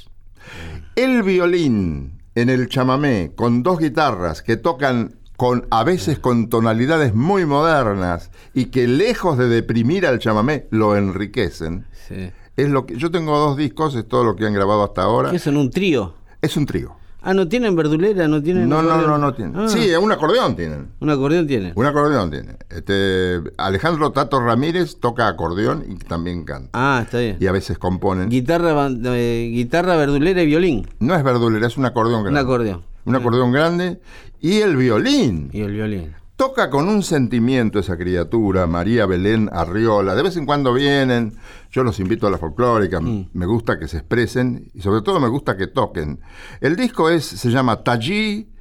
[0.96, 7.14] El violín en el chamamé, con dos guitarras que tocan con, a veces con tonalidades
[7.14, 11.86] muy modernas y que lejos de deprimir al chamamé, lo enriquecen.
[12.08, 12.30] Sí.
[12.56, 15.30] Es lo que, yo tengo dos discos, es todo lo que han grabado hasta ahora.
[15.30, 15.56] ¿Qué son?
[15.56, 16.14] ¿Un trío?
[16.42, 16.97] Es un trío.
[17.30, 18.26] Ah, ¿no tienen verdulera?
[18.26, 19.54] ¿No tienen No, no, no, no tienen.
[19.54, 20.88] Ah, Sí, un acordeón tienen.
[20.98, 21.72] Un acordeón tienen.
[21.76, 22.56] Un acordeón tiene.
[22.70, 26.70] Este, Alejandro Tato Ramírez toca acordeón y también canta.
[26.72, 27.36] Ah, está bien.
[27.38, 28.30] Y a veces componen.
[28.30, 30.86] Guitarra, eh, guitarra, verdulera y violín.
[31.00, 32.40] No es verdulera, es un acordeón Un grande.
[32.40, 32.82] acordeón.
[33.04, 34.00] Un acordeón grande.
[34.40, 35.50] Y el violín.
[35.52, 36.14] Y el violín.
[36.38, 40.14] Toca con un sentimiento esa criatura, María Belén Arriola.
[40.14, 41.34] De vez en cuando vienen,
[41.72, 43.30] yo los invito a la folclórica, Mm.
[43.32, 46.20] me gusta que se expresen y sobre todo me gusta que toquen.
[46.60, 48.52] El disco es, se llama Tallí,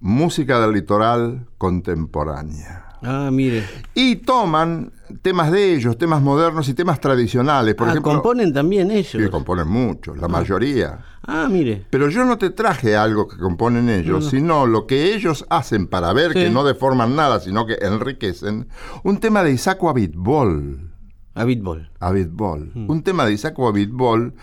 [0.00, 2.86] Música del Litoral Contemporánea.
[3.02, 3.64] Ah, mire.
[3.94, 7.74] Y toman temas de ellos, temas modernos y temas tradicionales.
[7.74, 9.22] Por ah, ejemplo, componen también ellos.
[9.22, 10.98] Sí, componen mucho, la mayoría.
[11.26, 11.86] Ah, mire.
[11.90, 16.12] Pero yo no te traje algo que componen ellos, sino lo que ellos hacen para
[16.12, 16.40] ver Sí.
[16.40, 18.68] que no deforman nada, sino que enriquecen.
[19.02, 20.90] Un tema de Isaac Abitbol.
[21.34, 21.90] A Beatball.
[22.00, 22.72] Abitbol.
[22.74, 22.90] Mm.
[22.90, 24.34] Un tema de Isaac Abitbol,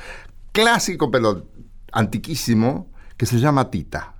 [0.52, 1.46] clásico pero
[1.92, 4.16] antiquísimo, que se llama Tita.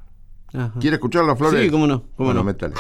[0.54, 0.74] Ajá.
[0.80, 1.64] ¿Quiere escucharlo, Flores?
[1.64, 2.44] Sí, cómo no, cómo Bueno, no.
[2.44, 2.74] métale.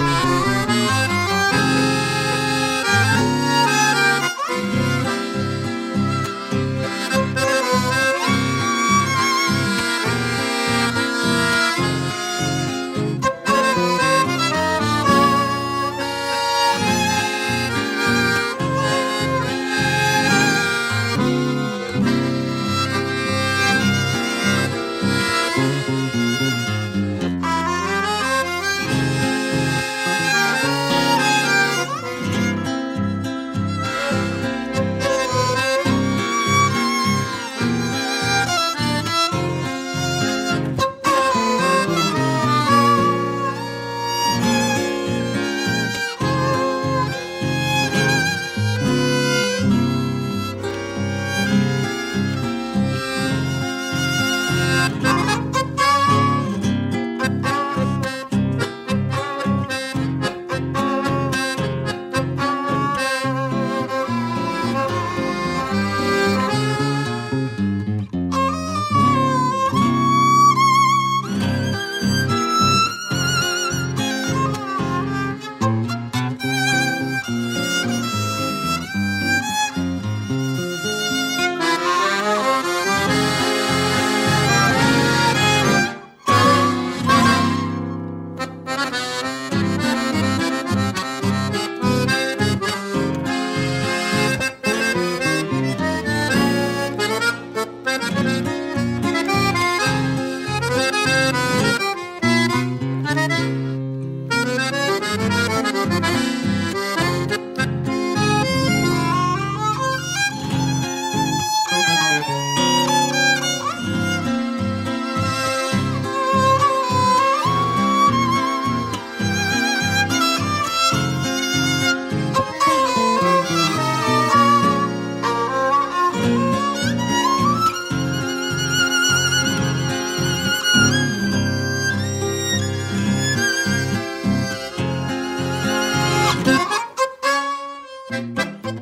[138.68, 138.74] Qué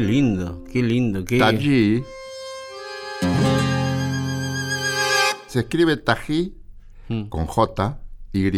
[0.00, 1.24] lindo, qué lindo.
[1.24, 1.38] Qué...
[1.38, 2.04] Tají.
[5.58, 6.54] Se escribe Tají
[7.08, 7.24] Mm.
[7.30, 7.98] con J,
[8.32, 8.48] Y,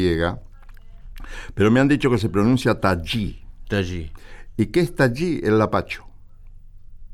[1.54, 3.42] pero me han dicho que se pronuncia Tají.
[3.70, 4.12] Allí.
[4.58, 5.40] ¿Y qué es Tají?
[5.42, 6.04] El lapacho.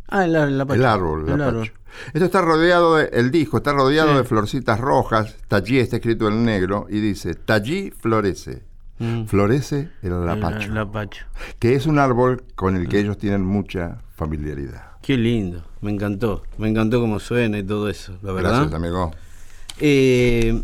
[0.08, 0.80] Ah, el, el, apache.
[0.80, 1.56] El árbol, el El lapacho.
[1.58, 1.72] árbol.
[2.14, 4.16] Esto está rodeado, de, el disco está rodeado Sí.
[4.16, 5.36] de florcitas rojas.
[5.46, 8.64] Tají está escrito en negro y dice: Tají florece.
[8.98, 9.26] Mm.
[9.26, 11.26] florece el lapacho, El lapacho.
[11.60, 14.92] que es un árbol con el que ellos tienen mucha familiaridad.
[15.02, 16.42] Qué lindo, me encantó.
[16.58, 18.50] Me encantó cómo suena y todo eso, la verdad.
[18.62, 19.12] Gracias, amigo.
[19.80, 20.62] Eh,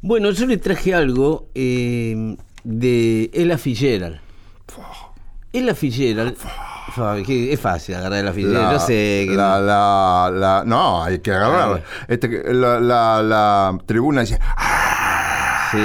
[0.00, 4.20] bueno, yo le traje algo eh, de Ella Fitzgerald.
[5.52, 6.36] Ella Fitzgerald.
[7.28, 8.72] Es fácil agarrar Ella Fitzgerald.
[8.72, 9.34] Yo sé que.
[9.34, 11.68] la, la, la- no, hay que Ah, agarrar.
[11.70, 11.84] bueno.
[12.08, 15.78] Este, la, la, la tribuna dice, "Ah, Sí.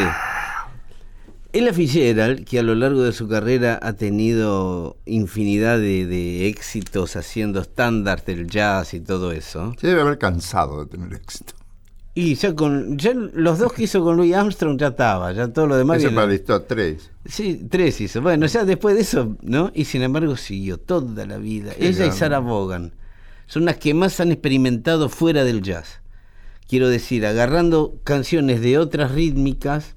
[1.51, 7.15] Ella Fitzgerald, que a lo largo de su carrera ha tenido infinidad de, de éxitos
[7.15, 9.73] haciendo estándares del jazz y todo eso.
[9.79, 11.53] se debe haber cansado de tener éxito.
[12.15, 15.67] Y ya con ya los dos que hizo con Louis Armstrong ya estaba, ya todo
[15.67, 15.99] lo demás.
[15.99, 17.11] Viene- para tres.
[17.25, 18.21] Sí, tres hizo.
[18.21, 19.71] Bueno, ya después de eso, ¿no?
[19.73, 21.73] Y sin embargo siguió toda la vida.
[21.77, 22.11] Qué Ella y.
[22.11, 22.93] Sarah Vaughan
[23.47, 26.01] son las que más han experimentado fuera del jazz.
[26.67, 29.95] Quiero decir, agarrando canciones de otras rítmicas,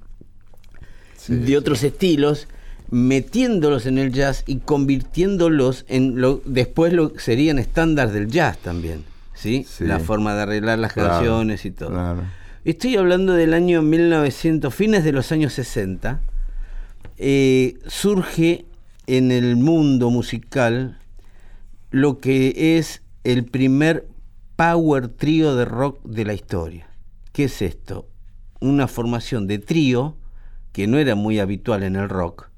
[1.17, 2.49] Sí, de otros estilos,
[2.91, 9.05] metiéndolos en el jazz y convirtiéndolos en lo después lo serían estándares del jazz también,
[9.43, 9.67] ¿sí?
[9.69, 9.85] Sí.
[9.85, 11.91] La forma de arreglar las Claro, canciones y todo.
[11.91, 12.23] claro.
[12.65, 16.21] Estoy hablando del año 1900, fines de los años 60.
[17.19, 18.65] eh, surge
[19.07, 20.99] en el mundo musical
[21.91, 24.07] lo que es el primer
[24.57, 26.87] power trío de rock de la historia.
[27.33, 28.09] ¿Qué es esto?
[28.61, 30.17] Una formación de trío
[30.73, 32.49] que no era muy habitual en el rock,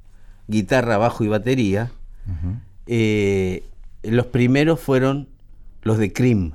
[0.49, 1.91] guitarra, bajo y batería.
[2.87, 3.65] Eh,
[4.03, 5.29] los primeros fueron
[5.83, 6.53] los de Cream.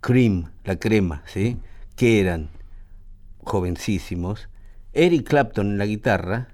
[0.00, 1.58] Cream, la crema, ¿sí?
[1.96, 2.48] Que eran
[3.44, 4.48] jovencísimos.
[4.92, 6.48] Eric Clapton en la guitarra,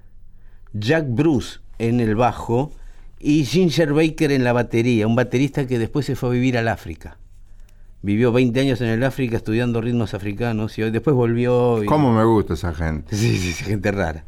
[0.72, 2.72] Jack Bruce en el bajo
[3.18, 6.68] y Ginger Baker en la batería, un baterista que después se fue a vivir al
[6.68, 7.16] África.
[8.02, 11.82] Vivió 20 años en el África estudiando ritmos africanos y hoy- después volvió.
[11.82, 13.16] y- ¿Cómo me gusta esa gente?
[13.16, 14.24] Sí, sí, sí, gente rara.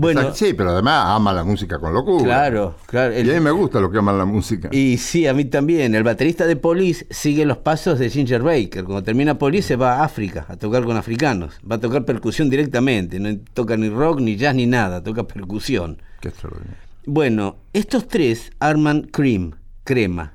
[0.00, 2.22] Bueno, sí, pero además ama la música con locura.
[2.22, 3.12] claro, claro.
[3.14, 4.68] el- Y a mí me gusta lo que aman la música.
[4.70, 5.94] Y sí, a mí también.
[5.96, 8.84] El baterista de Police sigue los pasos de Ginger Baker.
[8.84, 11.58] Cuando termina Police se va a África a tocar con africanos.
[11.68, 13.18] Va a tocar percusión directamente.
[13.18, 15.02] No toca ni rock, ni jazz, ni nada.
[15.02, 16.00] Toca percusión.
[16.20, 16.76] Qué extraordinario.
[17.04, 20.34] Bueno, estos tres arman Cream, Crema.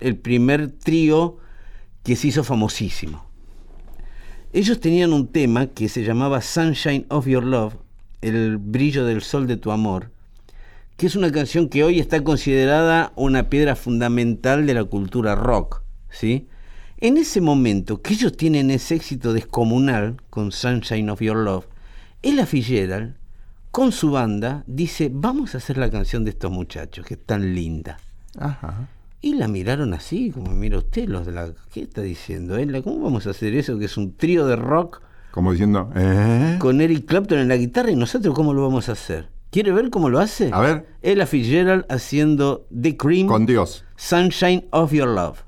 [0.00, 1.36] El primer trío
[2.02, 3.26] que se hizo famosísimo.
[4.52, 7.74] Ellos tenían un tema que se llamaba Sunshine of Your Love,
[8.24, 10.10] el brillo del sol de tu amor,
[10.96, 15.82] que es una canción que hoy está considerada una piedra fundamental de la cultura rock,
[16.10, 16.48] ¿sí?
[16.98, 21.66] En ese momento que ellos tienen ese éxito descomunal con Sunshine of Your Love,
[22.22, 23.16] Ella Fitzgerald,
[23.70, 27.54] con su banda, dice, vamos a hacer la canción de estos muchachos, que es tan
[27.54, 27.98] linda.
[28.38, 28.88] Ajá.
[29.20, 31.52] Y la miraron así, como mira usted, los de la...
[31.72, 32.56] ¿Qué está diciendo?
[32.56, 32.82] Ella?
[32.82, 33.78] ¿Cómo vamos a hacer eso?
[33.78, 35.02] Que es un trío de rock
[35.34, 36.58] Como diciendo, ¿eh?
[36.60, 39.30] con Eric Clapton en la guitarra y nosotros cómo lo vamos a hacer.
[39.50, 40.50] ¿Quiere ver cómo lo hace?
[40.52, 40.86] A ver.
[41.02, 43.84] Ella Fitzgerald haciendo The Cream, Con Dios.
[43.96, 45.38] Sunshine of Your Love.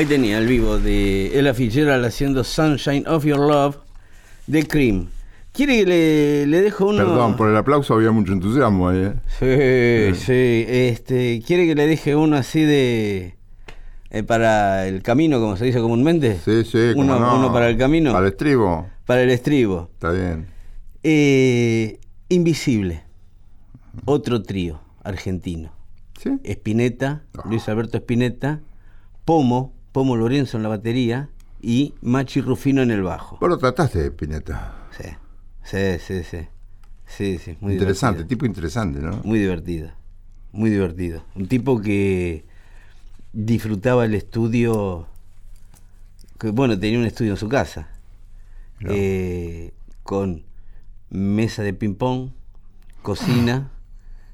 [0.00, 3.76] Ahí tenía el vivo de Ella Fitzgerald haciendo Sunshine of Your Love
[4.46, 5.08] de Cream.
[5.52, 6.96] ¿Quiere que le, le dejo uno?
[7.04, 9.12] Perdón, por el aplauso había mucho entusiasmo ahí.
[9.12, 10.14] ¿eh?
[10.14, 10.64] Sí, sí.
[10.66, 13.34] Este, ¿Quiere que le deje uno así de.
[14.08, 16.38] eh, para el camino, como se dice comúnmente?
[16.42, 17.36] Sí, sí, Uno, no.
[17.36, 18.12] uno para el camino.
[18.12, 19.90] Para el estribo, Para el estribo.
[19.92, 20.46] está bien.
[21.02, 23.02] Eh, Invisible.
[24.06, 25.72] Otro trío argentino.
[26.18, 26.30] ¿Sí?
[26.42, 27.42] Spinetta, Ah.
[27.44, 28.60] Luis Alberto Spinetta,
[29.26, 31.28] Pomo, Pomo Lorenzo en la batería
[31.60, 33.38] y Machi Rufino en el bajo.
[33.40, 34.88] Vos lo trataste, Spinetta.
[34.96, 35.08] Sí,
[35.64, 36.48] sí, sí, sí.
[37.06, 38.28] Sí, sí, muy interesante, divertido.
[38.28, 39.20] tipo interesante, ¿no?
[39.24, 39.90] Muy divertido,
[40.52, 41.24] muy divertido.
[41.34, 42.44] Un tipo que
[43.32, 45.08] disfrutaba el estudio,
[46.38, 47.88] que bueno, tenía un estudio en su casa,
[48.88, 49.72] eh,
[50.04, 50.44] con
[51.10, 52.30] mesa de ping-pong,
[53.02, 53.72] cocina.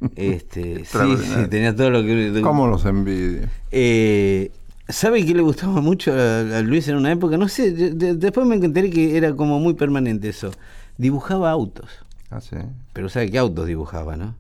[0.15, 2.41] este, sí, sí, tenía todo lo que...
[2.43, 3.49] ¿Cómo los envidio?
[3.71, 4.51] Eh,
[4.89, 7.37] ¿Sabe qué le gustaba mucho a, a Luis en una época?
[7.37, 10.53] No sé, de- de- después me enteré que era como muy permanente eso.
[10.97, 11.91] Dibujaba autos.
[12.31, 12.57] Ah, sí.
[12.93, 14.37] Pero ¿sabe qué autos dibujaba, no?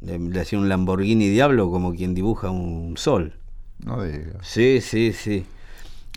[0.00, 3.34] Le, le hacía un Lamborghini Diablo como quien dibuja un sol.
[3.84, 4.36] No digas.
[4.42, 5.44] Sí, sí, sí.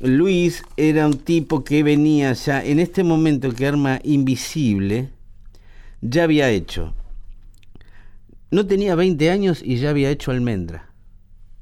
[0.02, 5.10] Luis era un tipo que venía ya, en este momento que arma Invisible,
[6.02, 6.94] ya había hecho.
[8.52, 10.87] No tenía 20 años y ya había hecho Almendra.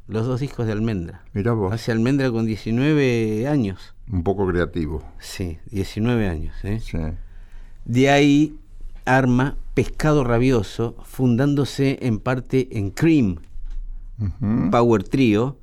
[0.07, 1.23] Los dos discos de Almendra.
[1.33, 3.95] Mirá vos, Hace Almendra con 19 años.
[4.11, 5.03] un poco creativo.
[5.19, 6.53] Sí, 19 años.
[6.63, 6.79] ¿eh?
[6.79, 6.97] Sí.
[7.85, 8.55] De ahí
[9.05, 13.37] arma Pescado Rabioso, fundándose en parte en Cream.
[14.71, 15.57] Power Trio,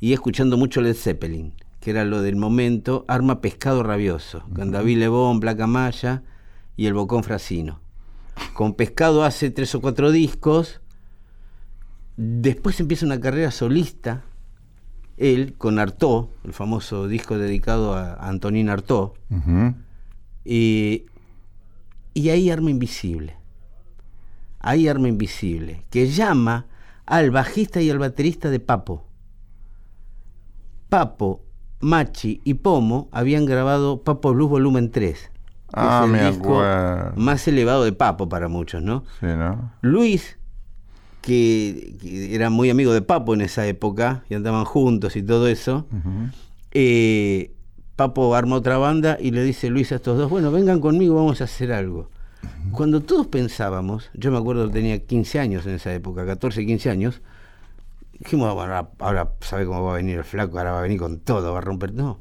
[0.00, 4.98] y escuchando mucho Led Zeppelin, que era lo del momento, arma Pescado Rabioso, con David
[4.98, 6.22] Lebón, Placa Maya
[6.76, 7.80] y el Bocón Frasino.
[8.54, 10.80] Con Pescado hace tres o cuatro discos,
[12.20, 14.24] después empieza una carrera solista,
[15.16, 19.10] él con Artaud, el famoso disco dedicado a Antonín Artaud,
[20.44, 21.06] y,
[22.14, 23.36] y ahí Arma Invisible.
[24.60, 25.84] Ahí Arma Invisible.
[25.90, 26.66] Que llama
[27.06, 29.06] al bajista y al baterista de Papo.
[30.88, 31.44] Papo,
[31.80, 35.18] Machi y Pomo habían grabado Papo Blues Volumen 3.
[35.20, 35.30] que
[35.74, 37.12] Ah, es el disco acuerdo.
[37.16, 39.04] más elevado de Papo para muchos, ¿no?
[39.20, 39.72] Sí, ¿no?
[39.82, 40.37] Luis,
[41.28, 45.46] que, que era muy amigo de Papo en esa época, y andaban juntos y todo
[45.46, 46.30] eso, Ujú.
[46.72, 47.52] eh,
[47.94, 51.40] Papo arma otra banda y le dice Luis a estos dos, bueno, vengan conmigo, vamos
[51.40, 52.10] a hacer algo.
[52.72, 56.90] Cuando todos pensábamos, yo me acuerdo que tenía 15 años en esa época, 14, 15
[56.90, 57.20] años,
[58.18, 60.82] dijimos, "Ah, bueno, ahora, ahora sabe cómo va a venir el flaco, ahora va a
[60.82, 61.92] venir con todo, va a romper.
[61.94, 62.20] No,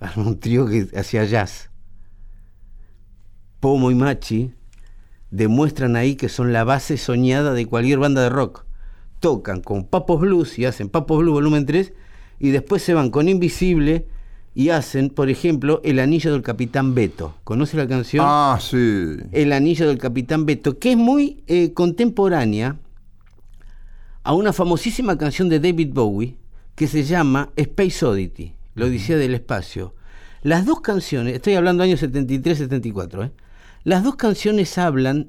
[0.00, 1.70] armó un trío que hacía jazz.
[3.60, 4.52] Pomo y Machi
[5.30, 8.64] demuestran ahí que son la base soñada de cualquier banda de rock.
[9.20, 11.92] Tocan con Papos Blues y hacen Papos Blues volumen 3
[12.38, 14.06] y después se van con Invisible
[14.54, 17.34] y hacen, por ejemplo, El Anillo del Capitán Beto.
[17.44, 18.24] ¿Conoce la canción?
[18.26, 19.16] Ah, sí.
[19.32, 22.76] El Anillo del Capitán Beto, que es muy eh, contemporánea
[24.22, 26.36] a una famosísima canción de David Bowie
[26.74, 29.94] que se llama Space Oddity, la Odisea del Espacio.
[30.42, 33.30] Las dos canciones, estoy hablando años 73-74, ¿eh?
[33.86, 35.28] Las dos canciones hablan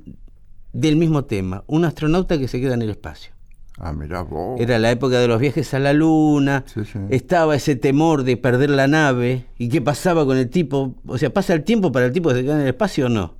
[0.73, 3.31] del mismo tema, un astronauta que se queda en el espacio.
[3.77, 4.59] Ah, mirá vos.
[4.59, 6.97] Era la época de los viajes a la luna, Sí, sí.
[7.11, 11.31] estaba ese temor de perder la nave, y qué pasaba con el tipo, o sea,
[11.31, 13.35] ¿pasa el tiempo para el tipo que se queda en el espacio o no?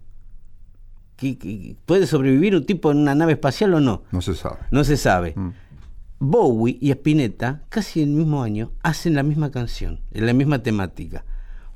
[1.16, 4.04] ¿Qué- qué- ¿Puede sobrevivir un tipo en una nave espacial o no?
[4.12, 4.58] No se sabe.
[4.70, 5.34] No se sabe.
[5.36, 5.50] Mm.
[6.20, 11.26] Bowie y Spinetta, casi el mismo año, hacen la misma canción, en la misma temática.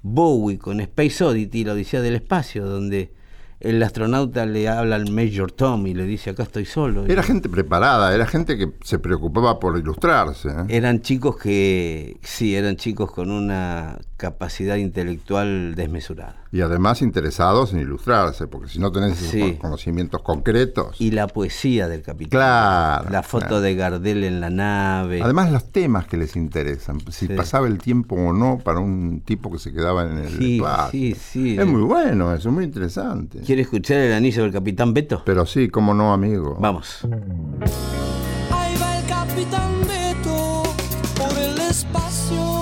[0.03, 3.13] Bowie con Space Oddity, la Odisea del Espacio, donde
[3.61, 7.05] el astronauta le habla al Major Tom y le dice, acá estoy solo.
[7.05, 10.49] Era gente preparada, era gente que se preocupaba por ilustrarse.
[10.49, 10.53] ¿eh?
[10.69, 16.35] Eran chicos que, sí, eran chicos con una capacidad intelectual desmesurada.
[16.51, 19.57] Y además interesados en ilustrarse, porque si no tenés Sí.
[19.59, 20.99] conocimientos concretos.
[20.99, 22.29] Y la poesía del capitán.
[22.29, 23.61] Claro, La foto claro.
[23.61, 25.21] de Gardel en la nave.
[25.23, 27.33] Además los temas que les interesan, si Sí.
[27.33, 30.91] pasaba el tiempo o no para un tipo que se quedaba en el Sí, espacio.
[30.91, 31.57] sí, sí.
[31.57, 33.39] Es muy bueno, eso es muy interesante.
[33.51, 35.23] ¿Quiere escuchar el anillo del capitán Beto?
[35.25, 36.55] Pero sí, cómo no, amigo.
[36.57, 36.99] Vamos.
[38.49, 40.63] Ahí va el capitán Beto
[41.17, 42.60] por el espacio.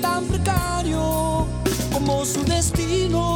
[0.00, 1.46] tan precario
[1.92, 3.35] como su destino.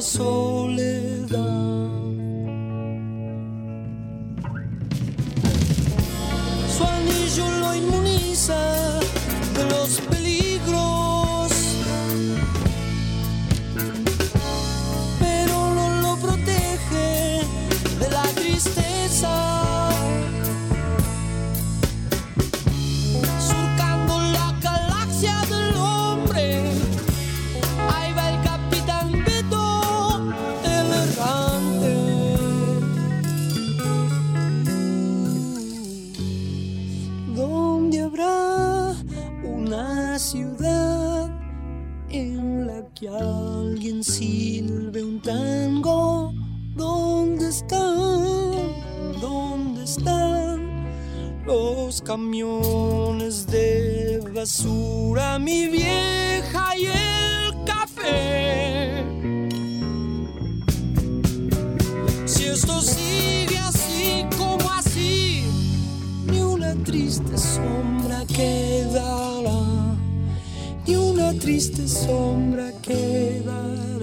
[0.00, 1.38] soledad.
[6.76, 8.79] Su anillo lo inmuniza.
[43.00, 46.34] que alguien silbe un tango.
[46.76, 48.74] ¿Dónde están?
[49.22, 50.86] ¿Dónde están
[51.46, 58.39] los camiones de basura, mi vieja y el café?
[71.50, 73.99] triste sombra queda